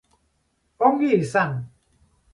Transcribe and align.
Ongi 0.87 1.11
izan. 1.19 1.53